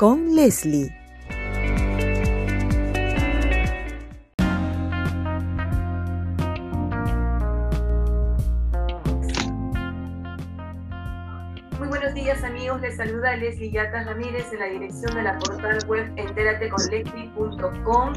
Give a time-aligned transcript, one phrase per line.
[0.00, 0.90] con Leslie.
[11.78, 15.78] Muy buenos días amigos, les saluda Leslie Yatas Ramírez en la dirección de la portal
[15.86, 18.14] web enterateconleslie.com.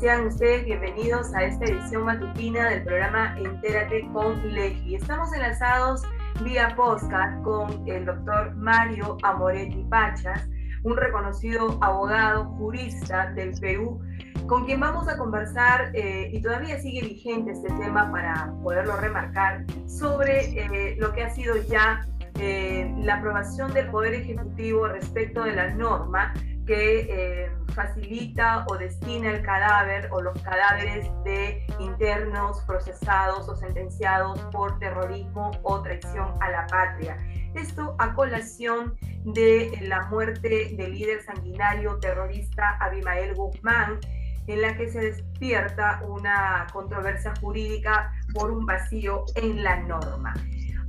[0.00, 4.96] Sean ustedes bienvenidos a esta edición matutina del programa Entérate con Leslie.
[4.96, 6.02] Estamos enlazados
[6.42, 10.48] vía podcast con el doctor Mario Amoretti Pachas,
[10.82, 14.00] un reconocido abogado, jurista del Perú,
[14.46, 19.64] con quien vamos a conversar, eh, y todavía sigue vigente este tema para poderlo remarcar,
[19.86, 22.06] sobre eh, lo que ha sido ya
[22.38, 26.32] eh, la aprobación del Poder Ejecutivo respecto de la norma
[26.66, 34.78] que facilita o destina el cadáver o los cadáveres de internos procesados o sentenciados por
[34.78, 37.16] terrorismo o traición a la patria.
[37.54, 43.98] Esto a colación de la muerte del líder sanguinario terrorista Abimael Guzmán,
[44.46, 50.34] en la que se despierta una controversia jurídica por un vacío en la norma.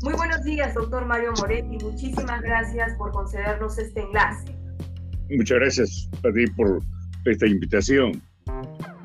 [0.04, 1.78] Muy buenos días, doctor Mario Moretti.
[1.84, 4.61] Muchísimas gracias por concedernos este enlace.
[5.32, 6.82] Muchas gracias a ti por
[7.26, 8.22] esta invitación.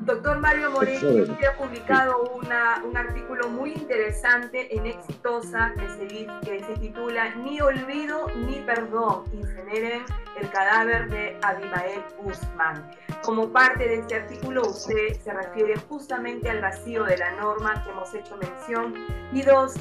[0.01, 6.27] Doctor Mario Moretti usted ha publicado una, un artículo muy interesante en Exitosa que se,
[6.43, 10.03] que se titula Ni olvido ni perdón, incineren
[10.39, 12.89] el cadáver de Abimael Guzmán.
[13.21, 17.91] Como parte de este artículo usted se refiere justamente al vacío de la norma que
[17.91, 18.93] hemos hecho mención
[19.33, 19.75] y dos,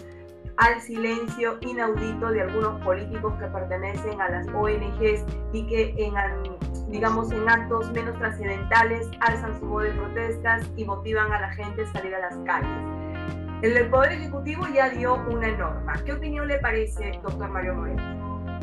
[0.59, 6.15] al silencio inaudito de algunos políticos que pertenecen a las ONGs y que en,
[6.91, 11.83] digamos, en actos menos trascendentales alzan su voz de protestas y motivan a la gente
[11.83, 12.97] a salir a las calles.
[13.63, 15.95] El Poder Ejecutivo ya dio una norma.
[16.05, 18.61] ¿Qué opinión le parece, doctor Mario Moreno?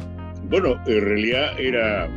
[0.50, 2.08] Bueno, en realidad era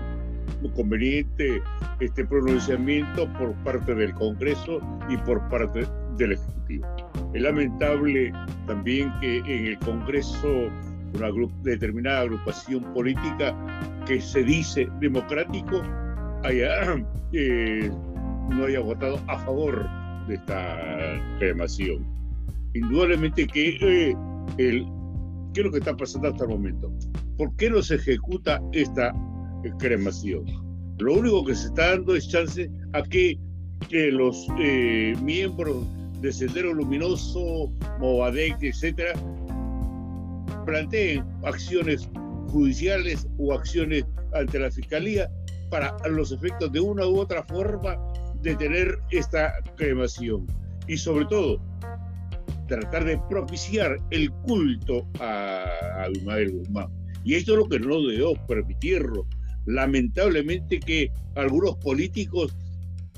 [0.75, 1.62] conveniente
[2.00, 5.86] este pronunciamiento por parte del Congreso y por parte
[6.16, 7.06] del Ejecutivo.
[7.34, 8.32] Es lamentable
[8.66, 10.70] también que en el Congreso
[11.14, 11.31] una
[11.62, 13.54] determinada agrupación política
[14.06, 15.82] que se dice democrático
[16.44, 16.97] haya,
[17.32, 17.91] eh,
[18.50, 19.88] no haya votado a favor
[20.28, 22.04] de esta cremación.
[22.75, 24.16] Indudablemente que eh,
[24.59, 24.86] el,
[25.54, 26.92] ¿qué es lo que está pasando hasta el momento?
[27.36, 29.15] ¿Por qué no se ejecuta esta
[29.78, 30.44] cremación?
[30.98, 33.38] Lo único que se está dando es chance a que,
[33.88, 35.86] que los eh, miembros
[36.21, 39.12] de Sendero Luminoso, Movadec, etcétera,
[40.65, 42.09] planteen acciones
[42.49, 44.04] judiciales o acciones
[44.34, 45.31] ante la Fiscalía
[45.71, 47.97] para los efectos de una u otra forma
[48.43, 50.47] de tener esta cremación.
[50.87, 51.60] Y sobre todo,
[52.69, 55.65] tratar de propiciar el culto a
[56.04, 56.88] Abimael Guzmán.
[57.25, 59.27] Y esto es lo que no debo permitirlo.
[59.66, 62.54] Lamentablemente que algunos políticos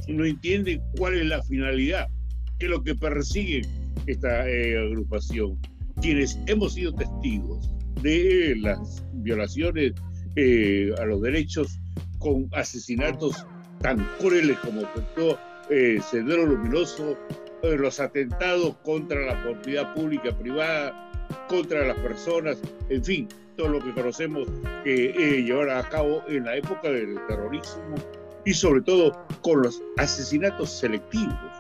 [0.09, 2.09] no entienden cuál es la finalidad
[2.59, 3.63] que lo que persigue
[4.07, 5.59] esta eh, agrupación.
[6.01, 7.71] Quienes hemos sido testigos
[8.03, 9.93] de las violaciones
[10.37, 11.79] eh, a los derechos
[12.19, 13.47] con asesinatos
[13.81, 15.39] tan crueles como afectó
[15.71, 17.17] eh, Sendero Luminoso,
[17.63, 21.11] eh, los atentados contra la propiedad pública privada,
[21.49, 22.59] contra las personas,
[22.89, 24.49] en fin, todo lo que conocemos
[24.85, 27.97] que eh, a cabo en la época del terrorismo
[28.45, 31.58] y sobre todo con los asesinatos selectivos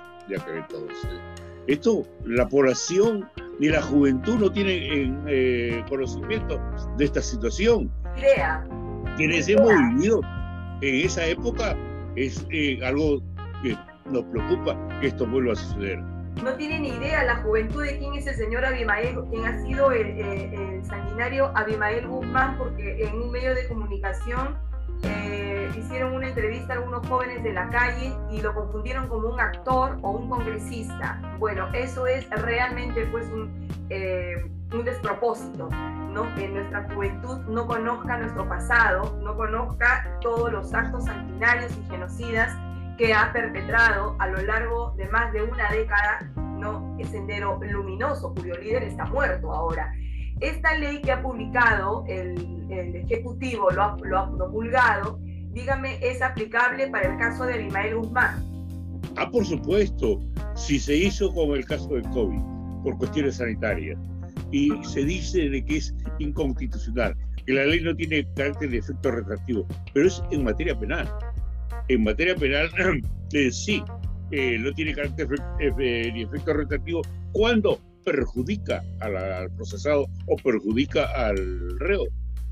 [1.67, 3.29] esto, la población
[3.59, 6.61] ni la juventud no tienen eh, conocimiento
[6.97, 7.91] de esta situación.
[8.17, 8.65] Idea.
[9.17, 10.21] Quienes hemos vivido
[10.81, 11.77] en esa época
[12.17, 13.21] es eh, algo
[13.63, 13.77] que
[14.11, 15.99] nos preocupa que esto vuelva a suceder.
[16.43, 19.91] No tiene ni idea la juventud de quién es el señor Abimael, quién ha sido
[19.91, 24.57] el, el sanguinario Abimael Guzmán, porque en un medio de comunicación
[25.03, 29.41] eh, hicieron una entrevista a algunos jóvenes de la calle y lo confundieron como un
[29.41, 31.21] actor o un congresista.
[31.39, 36.35] Bueno, eso es realmente pues un, eh, un despropósito, ¿no?
[36.35, 42.57] Que nuestra juventud no conozca nuestro pasado, no conozca todos los actos sanguinarios y genocidas
[42.99, 46.97] que ha perpetrado a lo largo de más de una década, ¿no?
[46.99, 49.93] El Sendero Luminoso, cuyo líder está muerto ahora.
[50.41, 55.19] Esta ley que ha publicado el, Ejecutivo, lo ha, lo ha promulgado,
[55.53, 58.45] dígame, es aplicable para el caso de Abimael Guzmán.
[59.17, 60.21] Ah, por supuesto,
[60.55, 62.41] si se hizo con el caso del COVID,
[62.83, 63.99] por cuestiones sanitarias,
[64.53, 69.11] y se dice de que es inconstitucional, que la ley no tiene carácter de efecto
[69.11, 71.09] retractivo, pero es en materia penal.
[71.89, 72.71] En materia penal,
[73.33, 73.83] eh, sí,
[74.31, 77.03] eh, no tiene carácter de efecto retractivo
[77.33, 82.05] cuando perjudica al procesado o perjudica al reo,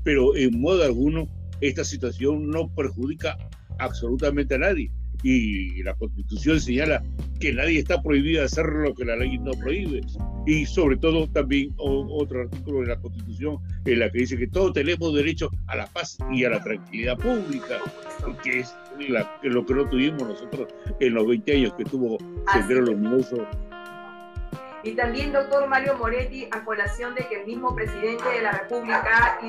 [0.03, 1.27] pero en modo alguno
[1.61, 3.37] esta situación no perjudica
[3.79, 4.91] absolutamente a nadie
[5.23, 7.03] y la Constitución señala
[7.39, 10.01] que nadie está prohibido hacer lo que la ley no prohíbe.
[10.45, 14.73] Y sobre todo también otro artículo de la Constitución en la que dice que todos
[14.73, 17.79] tenemos derecho a la paz y a la tranquilidad pública,
[18.43, 18.75] que es
[19.43, 20.67] lo que no tuvimos nosotros
[20.99, 22.17] en los 20 años que tuvo
[22.53, 23.47] Sendero Luminoso.
[24.83, 29.39] Y también, doctor Mario Moretti, a colación de que el mismo presidente de la República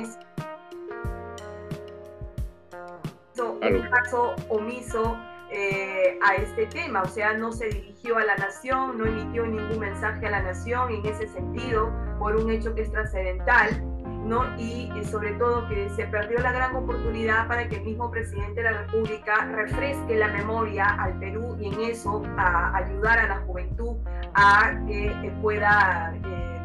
[3.39, 5.17] hizo un caso omiso
[5.51, 9.79] eh, a este tema, o sea, no se dirigió a la nación, no emitió ningún
[9.79, 13.81] mensaje a la nación en ese sentido por un hecho que es trascendental,
[14.25, 14.43] ¿no?
[14.57, 18.71] Y, sobre todo que se perdió la gran oportunidad para que el mismo presidente de
[18.71, 23.97] la República refresque la memoria al Perú y en eso a ayudar a la juventud
[24.35, 26.61] a que eh, pueda eh,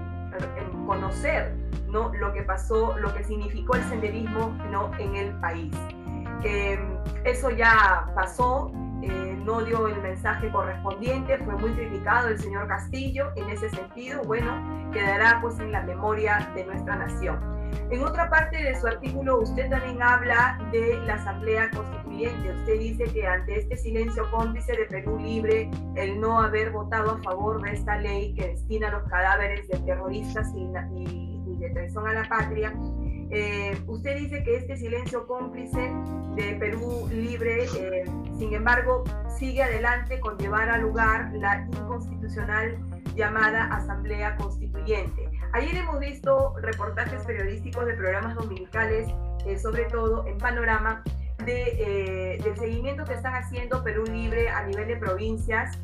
[0.87, 1.55] conocer
[1.88, 2.12] ¿no?
[2.12, 4.91] lo que pasó, lo que significó el senderismo ¿no?
[4.99, 5.73] en el país.
[6.44, 6.79] Eh,
[7.25, 8.70] eso ya pasó,
[9.02, 14.23] eh, no dio el mensaje correspondiente, fue muy criticado el señor Castillo en ese sentido,
[14.25, 17.55] bueno, quedará pues en la memoria de nuestra nación.
[17.91, 22.52] En otra parte de su artículo usted también habla de la Asamblea Constituyente.
[22.52, 27.23] Usted dice que ante este silencio cómplice de Perú Libre, el no haber votado a
[27.23, 32.12] favor de esta ley que destina los cadáveres de terroristas y, y de traición a
[32.12, 32.73] la patria,
[33.31, 35.93] eh, usted dice que este silencio cómplice
[36.37, 38.05] de Perú libre, eh,
[38.38, 39.05] sin embargo,
[39.38, 42.76] sigue adelante con llevar a lugar la inconstitucional
[43.15, 45.31] llamada Asamblea Constituyente.
[45.53, 49.09] Ayer hemos visto reportajes periodísticos de programas dominicales,
[49.47, 51.03] eh, sobre todo en Panorama,
[51.44, 55.76] de, del seguimiento que están haciendo Perú Libre a nivel de provincias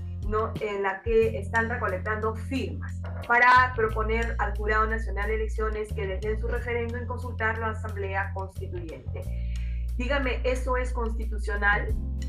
[0.61, 6.39] en la que están recolectando firmas para proponer al Jurado Nacional de Elecciones que desde
[6.39, 9.23] su referéndum consultar la Asamblea Constituyente.
[9.97, 11.89] Dígame, ¿eso es constitucional?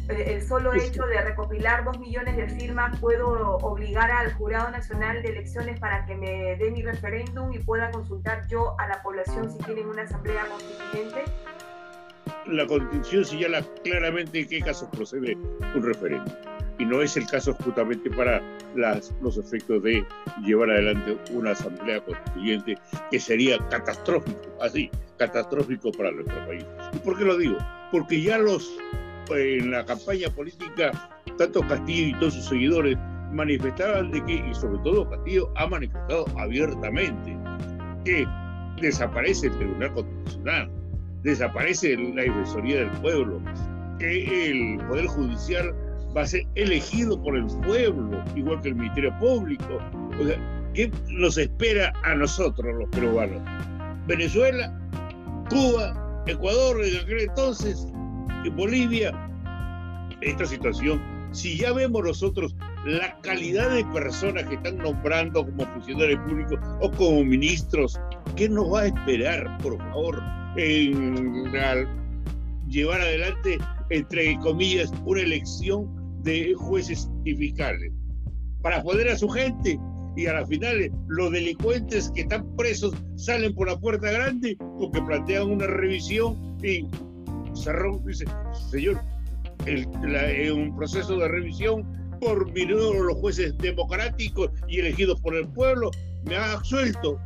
[0.10, 5.22] Eh, el solo hecho de recopilar dos millones de firmas, ¿puedo obligar al Jurado Nacional
[5.22, 9.52] de Elecciones para que me dé mi referéndum y pueda consultar yo a la población
[9.52, 11.24] si tienen una Asamblea Constituyente?
[12.48, 15.38] La Constitución señala claramente en qué casos procede
[15.76, 16.34] un referéndum
[16.80, 18.42] y no es el caso justamente para
[18.76, 20.06] las, los efectos de
[20.44, 22.78] llevar adelante una asamblea constituyente
[23.10, 26.66] que sería catastrófico, así, catastrófico para nuestro país.
[26.94, 27.58] ¿Y por qué lo digo?
[27.92, 28.78] Porque ya los,
[29.30, 30.92] en la campaña política,
[31.38, 32.98] tanto Castillo y todos sus seguidores
[33.32, 37.38] manifestaban de que, y sobre todo Castillo ha manifestado abiertamente,
[38.04, 38.26] que
[38.82, 40.72] desaparece el Tribunal Constitucional,
[41.24, 43.42] desaparece la Defensoría del Pueblo,
[44.00, 45.76] que el Poder Judicial
[46.16, 49.80] va a ser elegido por el pueblo, igual que el Ministerio Público.
[50.20, 53.42] O ¿qué nos espera a nosotros los peruanos?
[54.08, 54.78] Venezuela,
[55.50, 57.88] Cuba, Ecuador, entonces,
[58.56, 59.12] Bolivia,
[60.22, 61.02] esta situación.
[61.32, 66.92] Si ya vemos nosotros la calidad de personas que están nombrando como funcionarios públicos o
[66.92, 68.00] como ministros,
[68.36, 70.22] ¿qué nos va a esperar, por favor,
[70.58, 71.52] en
[72.68, 77.92] llevar adelante, entre comillas, una elección de jueces y fiscales
[78.62, 79.80] para joder a su gente.
[80.18, 85.02] Y a la final los delincuentes que están presos salen por la puerta grande porque
[85.02, 86.86] plantean una revisión y
[87.56, 88.26] Cerrón dice,
[88.70, 89.00] señor,
[89.66, 89.88] el,
[90.52, 91.86] un proceso de revisión
[92.20, 95.92] por minuto los jueces democráticos y elegidos por el pueblo
[96.26, 97.18] me ha absuelto.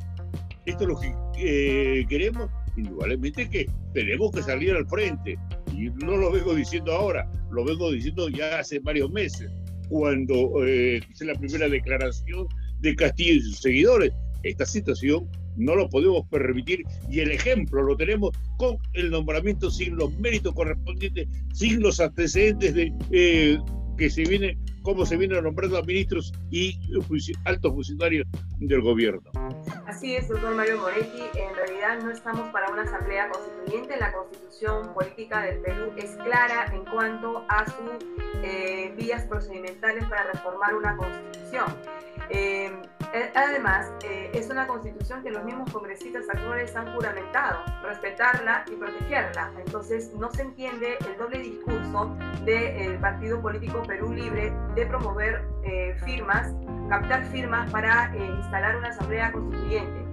[0.67, 5.39] Esto es lo que eh, queremos, indudablemente que tenemos que salir al frente
[5.77, 9.51] y no lo vengo diciendo ahora, lo vengo diciendo ya hace varios meses,
[9.89, 12.47] cuando eh, hice la primera declaración
[12.79, 14.13] de Castillo y sus seguidores.
[14.43, 15.27] Esta situación
[15.57, 20.53] no lo podemos permitir y el ejemplo lo tenemos con el nombramiento sin los méritos
[20.53, 23.57] correspondientes, sin los antecedentes de eh,
[23.97, 26.77] que se viene, cómo se viene nombrando a ministros y
[27.45, 28.27] altos funcionarios
[28.59, 29.31] del gobierno.
[29.87, 31.21] Así es, doctor Mario Moretti.
[31.35, 33.97] En realidad no estamos para una asamblea constituyente.
[33.97, 38.03] La constitución política del Perú es clara en cuanto a sus
[38.43, 41.65] eh, vías procedimentales para reformar una constitución.
[42.29, 42.71] Eh,
[43.33, 49.51] además, eh, es una constitución que los mismos congresistas actuales han juramentado, respetarla y protegerla.
[49.65, 55.95] Entonces, no se entiende el doble discurso del Partido Político Perú Libre de promover eh,
[56.05, 56.53] firmas,
[56.89, 60.03] captar firmas para instalar una asamblea constituyente.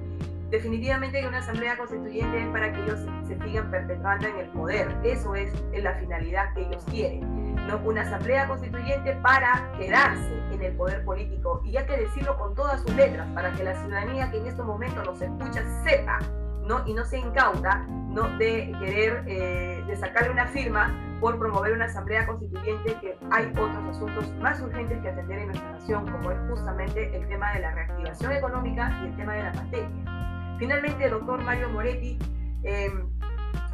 [0.50, 4.94] Definitivamente que una asamblea constituyente es para que ellos se sigan perpetuando en el poder.
[5.02, 7.41] Eso es la finalidad que ellos quieren
[7.84, 11.62] una asamblea constituyente para quedarse en el poder político.
[11.64, 14.66] Y hay que decirlo con todas sus letras, para que la ciudadanía que en estos
[14.66, 16.18] momentos nos escucha sepa
[16.66, 16.86] ¿no?
[16.86, 18.28] y no se incauta ¿no?
[18.38, 23.84] de querer eh, de sacarle una firma por promover una asamblea constituyente que hay otros
[23.90, 27.70] asuntos más urgentes que atender en nuestra nación, como es justamente el tema de la
[27.72, 30.56] reactivación económica y el tema de la pandemia.
[30.58, 32.18] Finalmente, doctor Mario Moretti
[32.64, 32.90] eh,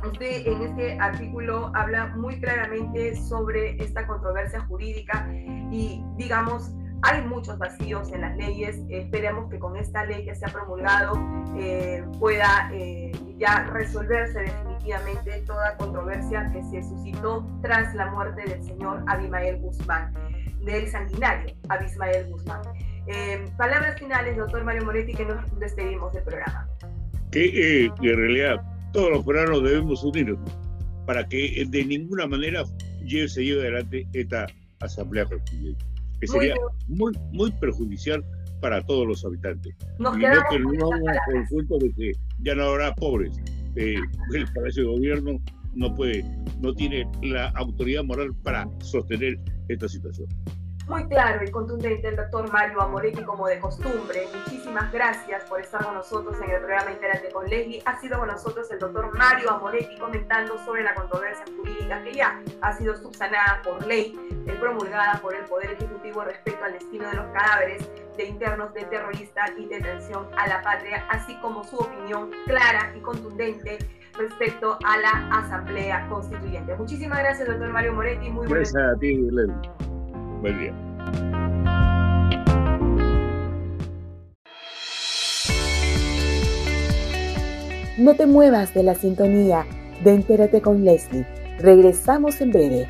[0.04, 5.28] Usted en este artículo habla muy claramente sobre esta controversia jurídica
[5.70, 8.80] y digamos, hay muchos vacíos en las leyes.
[8.88, 11.14] Esperemos que con esta ley que se ha promulgado
[11.56, 18.62] eh, pueda eh, ya resolverse definitivamente toda controversia que se suscitó tras la muerte del
[18.64, 20.14] señor Abimael Guzmán,
[20.64, 22.60] del sanguinario Abimael Guzmán.
[23.06, 26.68] Eh, palabras finales, doctor Mario Moretti, que nos despedimos del programa.
[27.30, 30.38] Que en realidad todos los peruanos debemos unirnos
[31.06, 32.64] para que de ninguna manera
[33.26, 34.46] se lleve adelante esta
[34.80, 35.84] asamblea constituyente,
[36.20, 36.54] que sería
[36.86, 38.24] muy, muy perjudicial
[38.60, 39.74] para todos los habitantes.
[39.98, 43.32] Nos y no terminamos por el punto de que ya no habrá pobres.
[43.76, 43.96] Eh,
[44.34, 45.40] el Palacio de Gobierno
[45.74, 46.24] no puede,
[46.60, 50.28] no tiene la autoridad moral para sostener esta situación.
[50.88, 54.26] Muy claro y contundente el doctor Mario Amoretti como de costumbre.
[54.34, 57.82] Muchísimas gracias por estar con nosotros en el programa Interante con Leslie.
[57.84, 62.40] Ha sido con nosotros el doctor Mario Amoretti comentando sobre la controversia jurídica que ya
[62.62, 64.18] ha sido subsanada por ley,
[64.58, 69.44] promulgada por el Poder Ejecutivo respecto al destino de los cadáveres de internos de terrorista
[69.58, 73.78] y detención a la patria, así como su opinión clara y contundente
[74.16, 76.74] respecto a la Asamblea Constituyente.
[76.76, 78.30] Muchísimas gracias, doctor Mario Moretti.
[78.30, 79.54] Muy gracias a ti, Leslie.
[80.40, 80.72] Buen día.
[87.98, 89.66] No te muevas de la sintonía
[90.04, 91.26] de Entérate con Leslie.
[91.58, 92.88] Regresamos en breve.